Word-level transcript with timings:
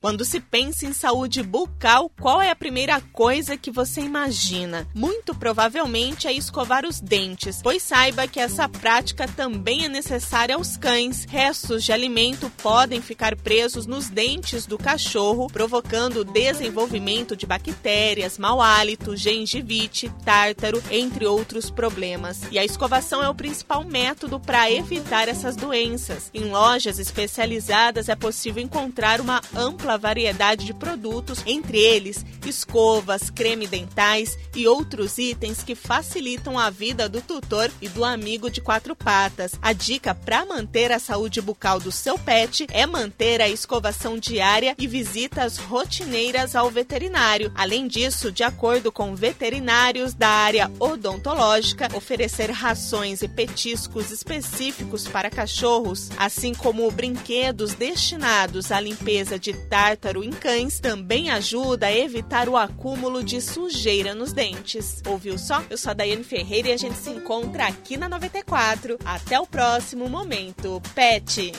Quando 0.00 0.24
se 0.24 0.38
pensa 0.38 0.86
em 0.86 0.92
saúde 0.92 1.42
bucal, 1.42 2.08
qual 2.20 2.40
é 2.40 2.50
a 2.50 2.56
primeira 2.56 3.00
coisa 3.00 3.56
que 3.56 3.68
você 3.68 4.00
imagina? 4.00 4.86
Muito 4.94 5.34
provavelmente 5.34 6.28
é 6.28 6.32
escovar 6.32 6.86
os 6.86 7.00
dentes, 7.00 7.60
pois 7.60 7.82
saiba 7.82 8.28
que 8.28 8.38
essa 8.38 8.68
prática 8.68 9.26
também 9.26 9.86
é 9.86 9.88
necessária 9.88 10.54
aos 10.54 10.76
cães. 10.76 11.24
Restos 11.24 11.82
de 11.82 11.90
alimento 11.90 12.48
podem 12.62 13.02
ficar 13.02 13.34
presos 13.34 13.86
nos 13.86 14.08
dentes 14.08 14.66
do 14.66 14.78
cachorro, 14.78 15.48
provocando 15.48 16.24
desenvolvimento 16.24 17.34
de 17.34 17.44
bactérias, 17.44 18.38
mau 18.38 18.62
hálito, 18.62 19.16
gengivite, 19.16 20.12
tártaro, 20.24 20.80
entre 20.92 21.26
outros 21.26 21.72
problemas. 21.72 22.42
E 22.52 22.58
a 22.60 22.64
escovação 22.64 23.20
é 23.20 23.28
o 23.28 23.34
principal 23.34 23.82
método 23.82 24.38
para 24.38 24.70
evitar 24.70 25.26
essas 25.26 25.56
doenças. 25.56 26.30
Em 26.32 26.44
lojas 26.44 27.00
especializadas 27.00 28.08
é 28.08 28.14
possível 28.14 28.62
encontrar 28.62 29.20
uma 29.20 29.40
ampla 29.56 29.87
ampla 29.88 29.96
variedade 29.96 30.66
de 30.66 30.74
produtos, 30.74 31.42
entre 31.46 31.78
eles 31.78 32.24
escovas, 32.46 33.30
creme 33.30 33.66
dentais 33.66 34.38
e 34.54 34.66
outros 34.66 35.18
itens 35.18 35.62
que 35.62 35.74
facilitam 35.74 36.58
a 36.58 36.70
vida 36.70 37.08
do 37.08 37.20
tutor 37.20 37.70
e 37.80 37.88
do 37.88 38.04
amigo 38.04 38.50
de 38.50 38.60
quatro 38.60 38.94
patas. 38.94 39.52
A 39.62 39.72
dica 39.72 40.14
para 40.14 40.44
manter 40.44 40.92
a 40.92 40.98
saúde 40.98 41.40
bucal 41.40 41.80
do 41.80 41.90
seu 41.90 42.18
pet 42.18 42.66
é 42.70 42.86
manter 42.86 43.40
a 43.40 43.48
escovação 43.48 44.18
diária 44.18 44.74
e 44.78 44.86
visitas 44.86 45.56
rotineiras 45.56 46.54
ao 46.54 46.70
veterinário. 46.70 47.52
Além 47.54 47.86
disso, 47.86 48.30
de 48.30 48.42
acordo 48.42 48.92
com 48.92 49.14
veterinários 49.14 50.12
da 50.12 50.28
área 50.28 50.70
odontológica, 50.78 51.88
oferecer 51.94 52.50
rações 52.50 53.22
e 53.22 53.28
petiscos 53.28 54.10
específicos 54.10 55.06
para 55.06 55.30
cachorros, 55.30 56.10
assim 56.18 56.54
como 56.54 56.90
brinquedos 56.90 57.74
destinados 57.74 58.70
à 58.72 58.80
limpeza 58.80 59.38
de 59.38 59.52
tártaro 59.78 60.24
em 60.24 60.30
cães 60.30 60.80
também 60.80 61.30
ajuda 61.30 61.86
a 61.86 61.96
evitar 61.96 62.48
o 62.48 62.56
acúmulo 62.56 63.22
de 63.22 63.40
sujeira 63.40 64.12
nos 64.12 64.32
dentes. 64.32 65.00
Ouviu 65.06 65.38
só? 65.38 65.62
Eu 65.70 65.78
sou 65.78 65.92
a 65.92 65.94
Daiane 65.94 66.24
Ferreira 66.24 66.70
e 66.70 66.72
a 66.72 66.76
gente 66.76 66.96
se 66.96 67.10
encontra 67.10 67.68
aqui 67.68 67.96
na 67.96 68.08
94. 68.08 68.98
Até 69.04 69.38
o 69.38 69.46
próximo 69.46 70.08
momento. 70.08 70.82
Pet! 70.96 71.52